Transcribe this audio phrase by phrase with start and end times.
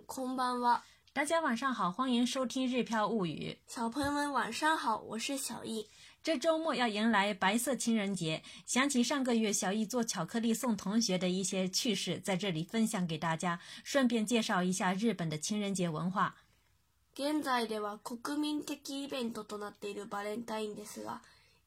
[0.05, 0.83] 空班は。
[1.15, 3.55] 大家晚上好，欢迎收听《日飘物语》。
[3.73, 5.87] 小朋友们晚上好，我是小易。
[6.21, 16.35] 这周末要迎来白色情人节，想起上个月小易做巧克力送同学的一些趣事，在这里分享给大家，顺便介绍一下日本的情人节文化。
[17.15, 21.21] 現在では国民的イベントとなっているバレンタインですが、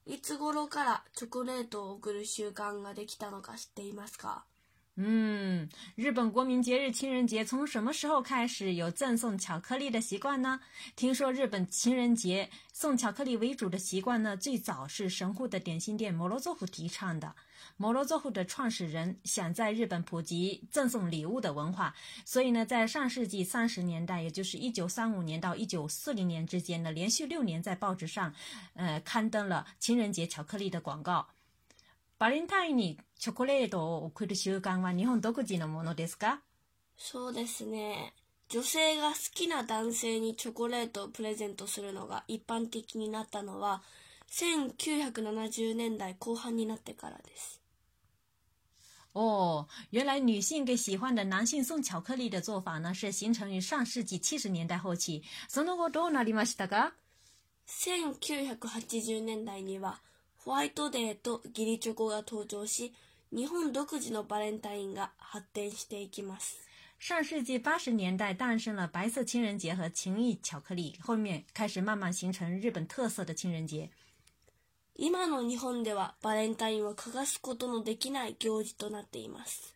[0.05, 4.43] いつ頃からチョコレートを贈る習慣ができたのか知っていますか？
[4.99, 10.59] 嗯，日本国民节日情人节从什么时候开始有赠送巧克力的习惯呢？
[10.95, 17.35] 听说日本情人节送巧克力为主的习惯呢，最早是神户的点心店摩罗佐夫提倡的。
[17.77, 28.33] 摩罗佐夫的创始人想在日本普及赠送礼物的文化，所以呢，在上世纪三十年代，也就是一九三五年到一九四零年之间呢，连续六年在报纸上，
[28.73, 31.27] 呃，刊登了情人节巧克力的广告。
[32.19, 36.41] バレンタインにチョコレートを贈る習慣は日本独自のものですか
[36.97, 38.13] そうですね。
[38.49, 43.83] 女性が好きな男性にチョコレートをプレゼントするのが一般的になったのは
[44.29, 47.61] 1970年代後半になってからです。
[49.13, 55.23] 哦，原来女性给喜欢的男性送巧克力的做法呢，是形成于上世紀70年代後期。
[55.47, 56.93] その後どうなりましたか
[57.67, 59.99] ？1980年代には
[60.47, 62.93] ホワイトデーと義理チョコが登場し、
[63.33, 66.55] 日本独自のバレンタインが発展していきます。
[66.99, 73.89] 上世紀八十年代诞生了白色情人节和情谊巧克力，后面开始慢慢形成日本特色的情人节。
[74.95, 79.75] 今の日本ではバレンタインは欠かすことのできない行事となっています。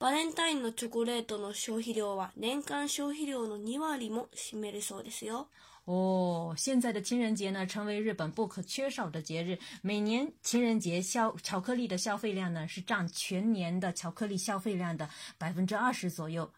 [0.00, 5.46] バレンタインのチョコレートの消費量は年間消費量の2割も占めるそうですよ。
[5.84, 9.58] 哦，现在的情人节呢，成为日本不可缺少的节日。
[9.80, 16.48] 每年情人节消巧克力的消费量呢，是占全年的巧克力消费量的百分之二十左右。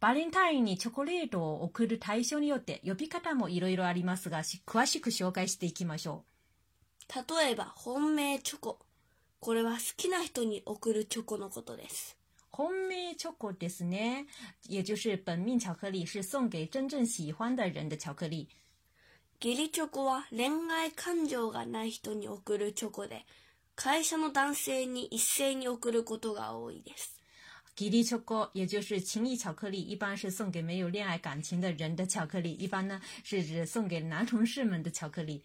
[0.00, 6.22] バレンタインにチョコレートを贈る対象によって呼び方もいろいろありますが、詳しく紹介していきましょ
[7.16, 7.34] う。
[7.34, 8.78] 例えば本命チョコ、
[9.40, 12.17] これは好きな人に送るチョコのことです。
[12.58, 14.26] 本命チョコですね，
[14.68, 18.48] 也就是本命巧克力是送给真正喜欢的人的巧克力。
[19.38, 23.24] 義理チョコは恋愛感情がない人に贈るチョコで、
[23.76, 27.14] 会社の男性に一斉に贈ることが多いです。
[27.76, 35.44] 吉利巧克也就是情谊巧克力，一般是送给没有恋爱感情的人的巧克力，一般呢是指送给男同事们的巧克力。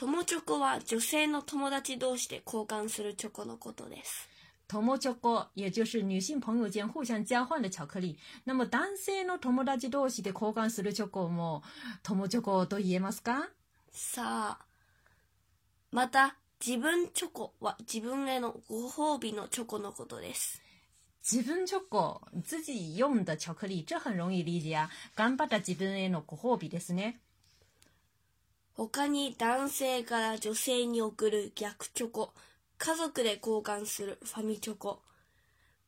[0.00, 4.35] 友チョコは女性の友達同士で交換するチョコのことです。
[4.68, 8.18] 友チョコ，也就是女性朋友间互相交换的巧克力。
[8.44, 11.62] 那么男性の友達同士で交換するチョコも
[12.02, 13.48] 友チョコと言えますか？
[13.92, 14.58] さあ、
[15.92, 20.60] また自分チョコは自分へのご褒美のチョコのことです。
[21.22, 24.90] 自分チョコ、自己用的巧克力，这很容易理解啊。
[25.14, 27.20] 頑張った自分へのご褒美ですね。
[28.76, 32.30] 他に男性から女性に送る逆チョコ。
[32.78, 35.00] 家族で交換するファミチョコ。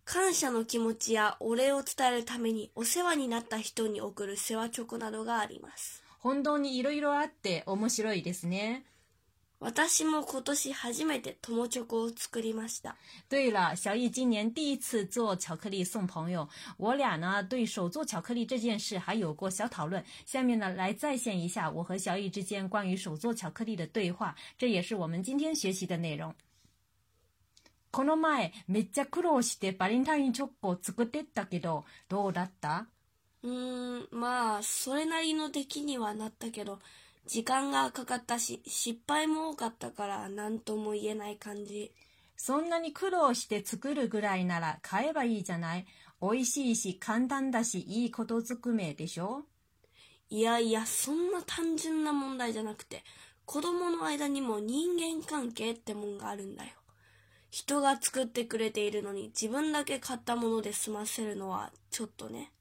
[0.06, 6.02] 感謝の気持ちやお礼を伝えるためにお世話になった人に送る世話チョコなどがあります。
[6.18, 8.86] 本当にいろいろあって面白いですね。
[9.60, 12.96] 私も今年初めて友チョコを作りました。
[13.28, 20.02] 对了，小易今年第一次做巧克力送朋友，我俩呢对手做巧克力这件事还有过小讨论。
[20.24, 26.34] 下面呢来再现一下我和小易之间关于手做巧克力的对话，这也是我们今天学习的内容。
[27.98, 32.86] この前、めっちゃ苦労してバレンタインチョコを作ってったけど、どうだった
[33.42, 36.78] うーん、まあ、それなりの出来にはなったけど、
[37.26, 41.92] 時間がかかったし、失敗も多かったから、何とも言えない感じ。
[42.36, 45.84] そんなに苦労して作るぐらいなら買えばいいじゃない
[46.22, 49.42] 美味しいし、簡単だし、いいことづくめでしょ
[50.30, 53.02] いやいや、そんな単純な問題じゃなくて、
[53.44, 56.70] 子供の間にも人間関係ってもんがあるんだよ。
[57.50, 62.52] 人が作ってくれているのに自分だけ買ったもので済ませるのはちょっとね。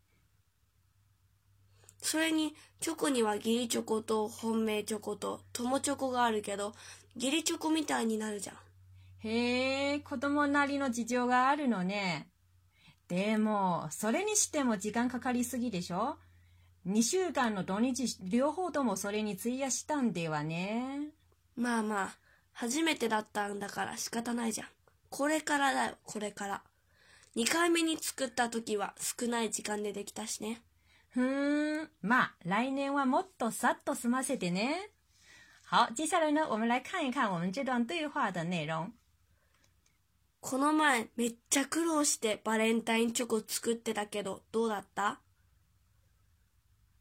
[2.02, 6.74] それに、チョコには義理チョコと本命チョコと友チョコがあるけど、
[7.16, 8.58] 義理チョコみたいになるじゃん。
[9.28, 12.30] へえ、子供なりの事情があるのね。
[13.10, 16.18] でも、それにしても時間かかりすぎでしょ
[16.88, 21.10] ?2 週間の土日、両方ともそれに費やしたんではね。
[21.58, 22.16] まあまあ、
[22.54, 24.68] 初めてだったんだから仕方ないじゃん。
[25.10, 26.64] これからだよ、これから。
[27.36, 30.62] 2回目に作った時は少ない時間でできたしね。
[31.10, 31.90] ふーん。
[32.02, 34.92] まあ、来年はもっとさっと済ませてね。
[35.70, 38.92] 好，接下来呢，我们来看一看我们这段对话的内容。
[40.40, 45.20] この前めっちゃ苦労してバレンタインチョコ作ってたけどどうだった？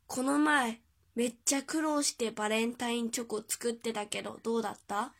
[0.08, 0.80] この前
[1.16, 5.14] めっちゃ苦労してバレンタインチョコ作ってたけどどうだった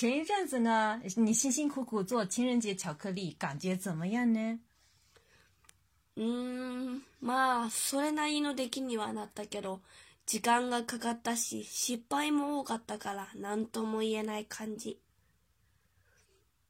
[0.00, 4.58] 前一阵子呢，你辛辛苦苦做情人节巧克力，感觉怎么样呢？
[6.16, 9.82] うん、まあ、それなりの出来にはなったけど、
[10.26, 14.98] 時間がかかったし、失敗も多かったから、何とも言えない感じ。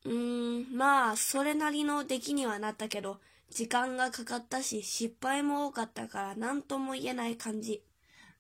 [0.05, 7.81] うん、まあ、それなりの出来にはなったけど、時間がかかったし、失敗も多かったから、何とも言えない感じ。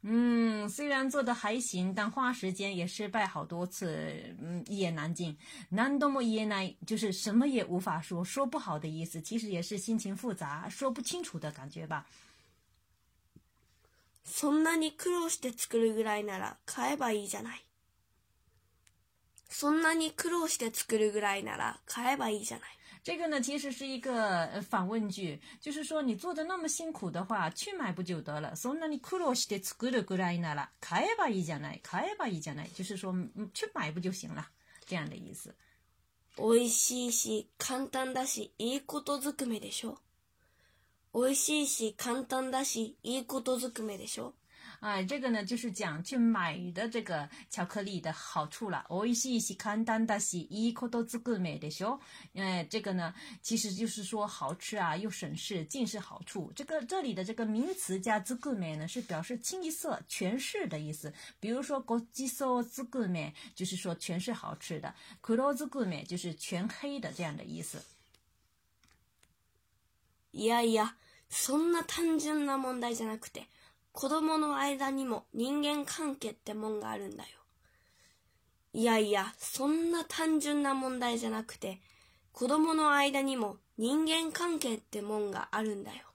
[0.06, 4.36] 嗯，虽然做的还行，但花时间也失败好多次。
[4.38, 5.34] 嗯，一言难尽，
[5.70, 9.18] 难多么言难，就是什么也无法说，说不好的意思。
[9.22, 12.06] 其实也是心情复杂，说不清楚的感觉吧。
[14.26, 17.62] そんなに苦労して作るぐらいなら買えばいいじゃない。
[19.50, 22.83] そんなに苦労して作るぐらいなら買えばいいじゃない。
[23.04, 28.56] 这个呢，其实是一个反问句，就是说你做的那么辛苦的话，去买不就得了？
[28.56, 34.48] 所以呢，你哭了是的，哭了过来应该了，开吧一件来，开吧一件来，就是说，嗯，去买不就行了？
[34.86, 35.54] 这样的意思。
[36.38, 39.98] 美味しいし簡単だし良いことづくめでしょ
[41.12, 41.28] う。
[41.28, 44.32] 美しいし簡単だし良いことづくめでしょ
[44.84, 48.84] 哎，这个呢，就是讲去买的这个巧克力的好处了。
[48.90, 51.98] 我也是是看单的是，一克多子贡面的，是哦。
[52.34, 56.52] 哎，这个呢，其实就是说好吃啊，又省事，尽是好处。
[56.54, 61.10] 这个这里的这个名词加子贡面呢，是表示清一色全是的意思。
[61.40, 64.88] 比如说，各几色子贡面，就是说全是好吃的；，
[65.22, 67.82] 克多子贡面，就是全黑的这样的意思。
[70.34, 70.92] いやいや、
[71.30, 73.46] そんな単純な問題じゃなくて。
[73.96, 77.28] 子供の間にも人間関係ってもんがあるんだよ。
[78.72, 81.78] いやいや、そんな単純な問題じゃなくて、
[82.32, 86.06] 子供の間にも人間関係ってもんがあるんだよ。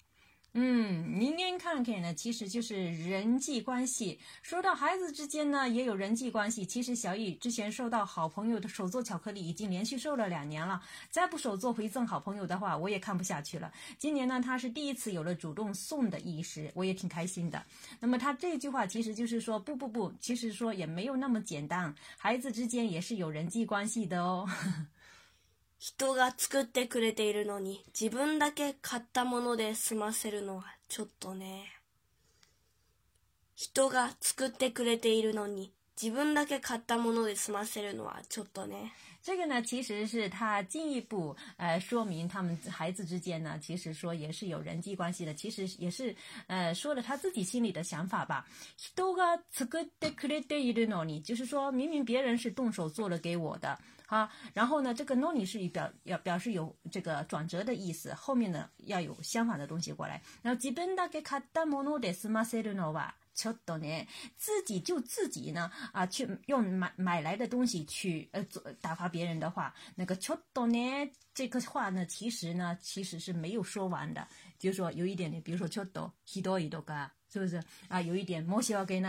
[0.61, 2.75] 嗯，明天看看呢，其实就是
[3.07, 4.19] 人际关系。
[4.41, 6.65] 说到孩子之间呢，也有人际关系。
[6.65, 10.83] 其实小雨之前收到好朋友的手作巧克力，已经连续收了两年了。
[11.09, 13.71] 再不手作回赠好朋友的话，我也看不下去了。
[13.97, 17.63] 今年呢，他是第一次有了主动送的意识，我也挺开心的。
[18.01, 21.93] 那么他这句话其实就是说，不不不，其实说也没有那么简单。
[22.17, 24.45] 孩子之间也是有人际关系的哦。
[25.79, 31.63] 人が作ってくれているのに自分だけ買ったもので済ませるのはちょっとね
[33.55, 35.71] 人が作ってくれているのに
[36.01, 38.93] 自分だけ買ったもので済ませるのはちょっとね。
[39.21, 46.15] 这个呢，其实是他进一步呃说明他们孩子之间呢，其实说也是有人际关系的，其实也是
[46.47, 48.47] 呃说了他自己心里的想法吧。
[48.95, 53.77] 人が作ってくれているのに，就是说明明别人是动手做了给我的，
[54.09, 60.19] 好，然后呢，这个 no ni 是表要表示有这个转折的意思，后面呢要有相反的东西过来。
[60.41, 70.75] 然后基本大概看单目录的是马塞伦诺瓦，切多呢自己就自己呢啊，去用买买来的东西去呃做打发别人的话，那个切多呢
[71.35, 74.27] 这个话呢其实呢其实是没有说完的，
[74.57, 77.11] 就是说有一点点，比如说切多许多一多嘎。
[77.31, 78.01] 是不是啊？
[78.01, 79.01] 有一点莫西给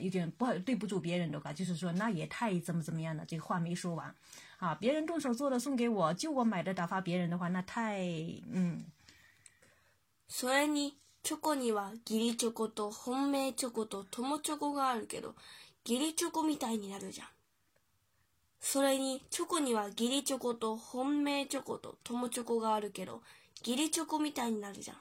[0.00, 4.14] 有点不好对不住别人的就是说那也太怎么怎么样这个话没说完，
[4.58, 8.00] 啊，别人动手做的送给我，就我买的打发别人的话，那太
[8.50, 8.82] 嗯。
[10.30, 10.92] それに
[11.24, 15.34] チョコにはギリチョコと本命チョコと友チョコがあるけど、
[15.84, 17.26] チョコみたいになるじゃん。
[18.60, 23.22] それにチョコにはチョコと本命チョコと友チョコがあるけど、
[23.64, 24.96] ギリチョコみたいになるじゃん。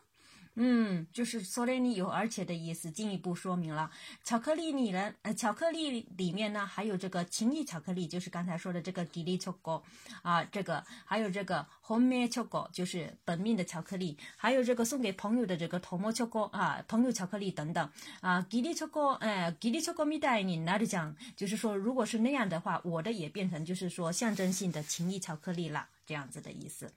[0.62, 3.89] 嗯，就是说你有而且的意思，进一步说明了
[4.25, 9.84] 巧克力里呢，呃，巧克力里面呢，还有这个情谊巧克力，就是刚才说的这个 gili 吉利巧克 o
[10.22, 17.89] 啊，这个还有这个 homemade 红棉巧克 o 就是本命的巧克力，还有这个送给朋友的这个 tomo 托沫 o 克 o 啊，朋友巧克力等等
[18.20, 18.42] 啊。
[18.42, 26.92] g，gili i i choco，呃吉利巧克力，哎，吉利巧克力，你拿着讲，就是说，如果是那样的话，我的也变成就是说象征性的情谊巧克力啦，这样子的意思。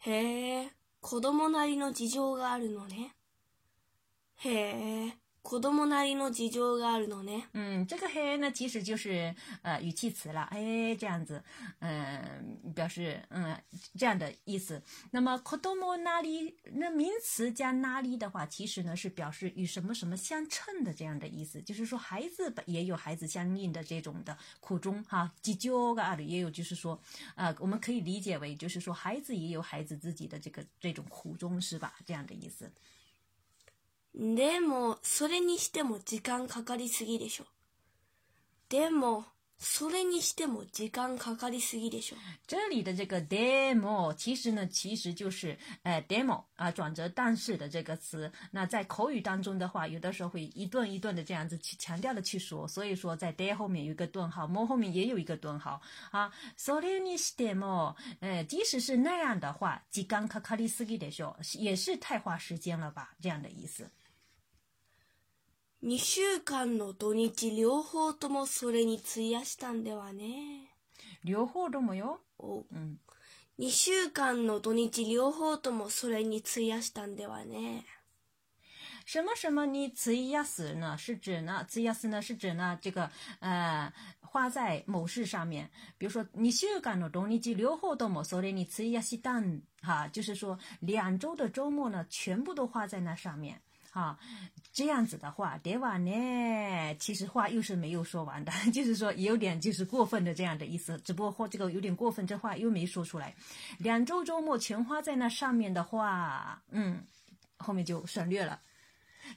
[0.00, 0.68] 嘿。
[1.08, 3.14] 子供なりの事情があるのね。
[4.38, 4.52] へ
[5.12, 5.25] え。
[5.46, 11.40] “子どもなりの事情があるのね。”嗯，这个“嘿呢，其实就是呃语气词了，哎，这样子，
[11.78, 13.56] 嗯，表示嗯
[13.96, 14.82] 这样的意思。
[15.12, 25.32] 那么“子どもなり”那名词加“哪里”的话，其实呢是表示与什么什么相称的这样的意思，就是说孩子也有孩子相应的这种的苦衷哈。
[25.40, 27.00] 急救噶也有，就是说，
[27.36, 31.94] 呃，我们可以理解为就是说孩子也有孩子自己的这个这种苦衷是吧？
[32.04, 32.70] 这样的意思。
[34.18, 37.46] demo，それにしても時間かかりすぎでしょう。
[38.70, 39.24] でも
[39.58, 48.30] それにしても時間かかりすぎでしょ这里的这个 demo 其实呢，其实就是呃 demo 啊，转折但是的这个词。
[48.50, 52.66] 那在口语当中的话，有的时候会一顿一顿的这样子去强调的去说。
[52.68, 55.80] 所以说在 demo 后面有一个顿号 m o 后面也有一个顿号
[56.10, 56.30] 啊。
[56.58, 63.14] それにしても，呃，即使是那样的话，時間かかりすぎでしょ也是太花时间了吧？
[63.22, 63.88] 这样的意思。
[65.86, 70.64] 2週間の土日両方ともそれに費やしたんではね
[71.22, 72.98] 両方ともよ、おうん、
[73.60, 77.84] 2週間の土日両方ともそれに費やしたんではね
[79.06, 80.98] 什么什么費やす呢？
[80.98, 81.60] 是指呢？
[81.62, 82.20] 費やす呢？
[82.20, 82.76] 是指呢？
[82.82, 85.70] 这个呃，花在某事上面。
[85.96, 93.60] 比如说，你週間の土日両方ともそれに費やしたん哈，就是说两周的周末呢，全部都花在那上面。
[93.96, 94.18] 啊，
[94.74, 103.34] 这样子的话，昨晚呢，其实话又是没有说完的， 就是说有点就是过分的这样的意思，只不过或这个有点过分，这话又没说出来。
[103.78, 107.02] 两周周末全花在那上面的话，嗯，
[107.56, 108.60] 后面就省略了。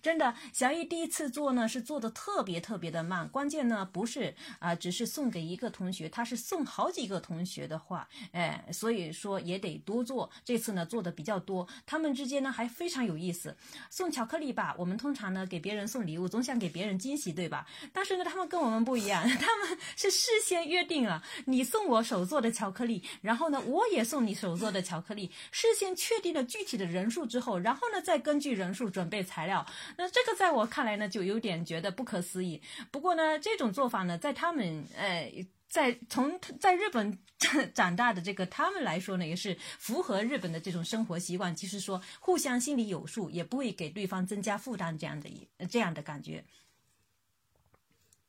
[0.01, 3.27] 真的，小艺第一次做呢，是做的特别特别的慢。
[3.29, 10.29] 关键呢，不是啊，只是送给一个同学，他是送好几个同学的话，哎，所以说也得多做。
[10.43, 11.67] 这次呢，做的比较多。
[11.85, 13.55] 他们之间呢，还非常有意思。
[13.89, 17.65] 送巧克力吧，我们通常呢给别人送礼物，总想给别人惊喜，对吧？
[17.91, 25.31] 但是呢，他们跟我们不一样，他们是事先约定了，你送我手做的巧克力，然后呢，我也送你手做的巧克力。
[25.51, 29.65] 事先确定了具体的人数之后，然后呢，再根据人数准备材料。
[29.97, 32.61] 那这个在我看来呢，就有点觉得不可思议。
[32.91, 35.31] 不过呢，这种做法呢，在他们呃，
[35.67, 37.17] 在从在日本
[37.73, 41.55] 长大的这个他们来说呢，也是符合日本的这种生活习惯。
[41.55, 46.43] 就是说互相心里有数，也不会给对方增加负担，这样的一这样的感觉。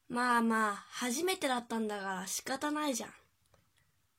[0.09, 3.13] まあまあ、初めてだったんだから仕方ないじゃん。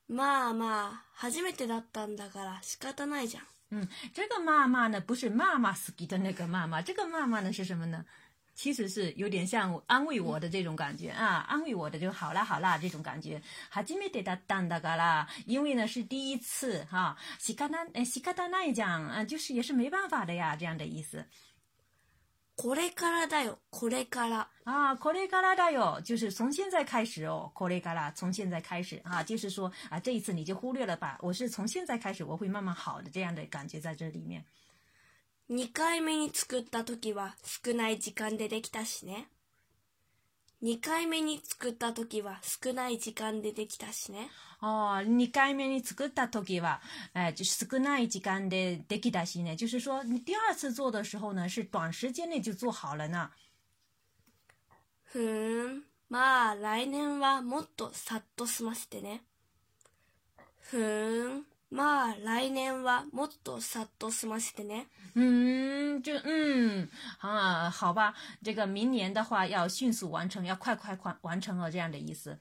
[0.08, 3.51] まあまあ、初めてだったんだから仕方ないじゃん。
[3.72, 8.06] 嗯，这个妈妈呢，不是妈妈自己的那个妈妈，这个妈妈呢是什么呢？
[8.54, 13.42] 其实是有点像安慰我的这种感觉啊，安慰我的就好啦好啦这种感觉。
[13.70, 17.16] 哈基米得他当哒嘎啦，因为呢是第一次哈。
[17.40, 21.26] 西卡达诶，西卡达那一讲啊，就是也是没办法的呀，这样的意思。
[22.62, 24.48] これからだよ、これから。
[24.66, 34.46] あこれからだよ，就是从现在开始哦，これから从现在开始啊，就是说啊，这一次你就忽略了吧，我是从现在开始，我会慢慢好的这样的感觉在这里面。
[35.50, 39.31] 2回目に作った時は少ない時間でできたしね。
[40.64, 44.30] 2回目に作った時は少ない時間でできたしね。
[44.60, 46.82] ああ、2回目に作った時は、
[47.16, 49.54] え、就少ない時間でできたしね。
[49.60, 53.32] 就是说、第二次做的时候呢、是短时间内就做好了呢。
[55.06, 55.84] ふーん。
[56.10, 59.24] まあ、来年はもっとさっと済ませてね。
[60.60, 61.51] ふーん。
[61.72, 64.88] まあ、来年はもっとさっと済ませてね。
[65.16, 66.88] 嗯，就嗯
[67.20, 68.14] 啊，好吧，
[68.44, 72.38] 这个明年的话要迅速完成，要快快快完成了这样的意思。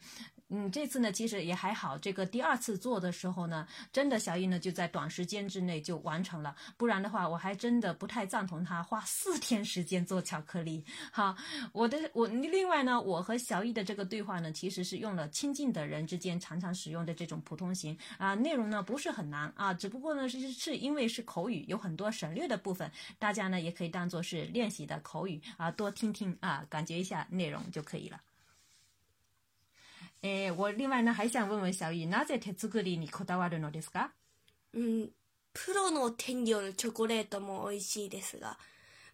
[0.53, 1.97] 嗯，这次呢其实也还好。
[1.97, 6.57] 这个第二次做的时候呢，真的小易呢就在短时间之内就完成了。
[6.77, 10.85] 不然的话，我还真的不太赞同他花四天时间做巧克力。
[11.13, 11.37] 好，
[11.73, 22.91] 我的我另外呢，我和小易的这个对话呢，其实是用了亲近的人之间常常使用的这种普通型啊，内容呢不是很难啊，只不过呢是是因为是口语，有很多省略的部分，
[23.21, 28.21] 大家呢也可以当做是练习的口语啊，多听听啊，感觉一下内容就可以了。
[30.23, 34.11] えー、我另外呢还想问问小易，なぜ手作りにこだわるのですか？
[34.75, 35.09] うん、
[35.55, 38.59] プロの天領のチョコレートも美味しいですが、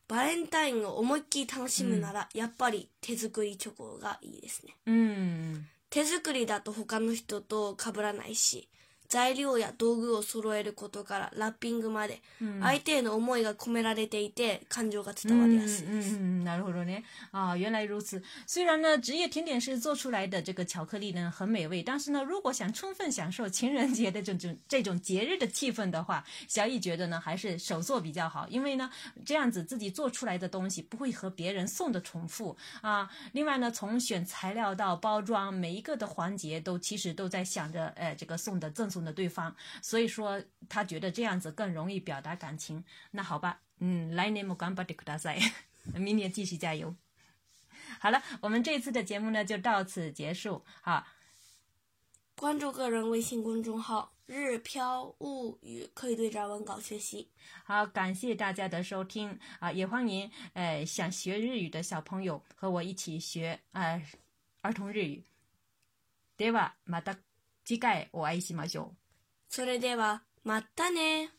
[0.08, 4.74] バレンタインを思いっきり楽しむなら、うん、やっぱり手作りチョコがいいですね。
[4.86, 8.68] うん、手作りだと他の人と被らないし、
[9.08, 12.22] 材料や道具を揃えることからラッピングまで、
[12.60, 15.86] 相手への思いが込められていて感情が伝わりやすい。
[15.86, 16.00] 嗯
[16.42, 17.04] 嗯嗯，なるほどね。
[17.32, 18.22] 啊，原来如此。
[18.46, 28.90] 虽然呢，职业甜点师做出来的这个巧克力呢很美味，但是呢，如果想充分享受情人节的这种这种节日的气氛的话，小雨觉得呢还是手做比较好，因为呢
[29.24, 33.08] 这样子自己做出来的东西不会和别人送的重复啊。
[33.32, 38.86] 另外呢，从选材料到包装，每一个的环节都其实都在想着，哎，这个送的赠。
[38.96, 42.82] 送了对方，所以说他觉得这样子更容易表达感情。
[43.10, 45.38] 那好吧，嗯，来年木干巴迪克大赛，
[45.94, 46.96] 明年继续加油。
[48.00, 50.62] 好了，我们这次的节目呢就到此结束。
[50.80, 51.06] 好，
[52.34, 57.28] 关注个人微信公众号“日飘物语”，可以对照文稿学习。
[57.64, 59.70] 好，感谢大家的收听啊！
[59.70, 64.00] 也欢迎呃想学日语的小朋友和我一起学啊
[64.62, 65.22] 儿童日语。
[66.38, 67.16] デワマダ
[67.66, 68.96] 次回お会いしましょう。
[69.48, 71.32] それでは、またね